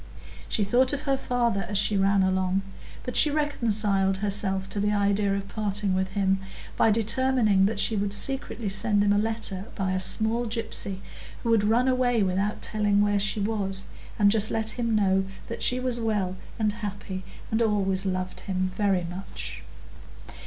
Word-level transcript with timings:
She 0.49 0.63
thought 0.63 0.93
of 0.93 1.01
her 1.03 1.15
father 1.15 1.63
as 1.69 1.77
she 1.77 1.95
ran 1.95 2.23
along, 2.23 2.63
but 3.03 3.15
she 3.15 3.29
reconciled 3.29 4.17
herself 4.17 4.67
to 4.71 4.79
the 4.79 4.91
idea 4.91 5.35
of 5.35 5.47
parting 5.47 5.93
with 5.93 6.07
him, 6.13 6.39
by 6.75 6.89
determining 6.89 7.67
that 7.67 7.79
she 7.79 7.95
would 7.95 8.11
secretly 8.11 8.67
send 8.67 9.03
him 9.03 9.13
a 9.13 9.19
letter 9.19 9.65
by 9.75 9.91
a 9.93 9.99
small 9.99 10.47
gypsy, 10.47 11.01
who 11.43 11.51
would 11.51 11.63
run 11.63 11.87
away 11.87 12.23
without 12.23 12.63
telling 12.63 12.99
where 13.03 13.19
she 13.19 13.39
was, 13.39 13.83
and 14.17 14.31
just 14.31 14.49
let 14.49 14.71
him 14.71 14.95
know 14.95 15.25
that 15.45 15.61
she 15.61 15.79
was 15.79 15.99
well 15.99 16.35
and 16.57 16.71
happy, 16.73 17.23
and 17.51 17.61
always 17.61 18.03
loved 18.03 18.39
him 18.39 18.71
very 18.75 19.05
much. 19.07 19.61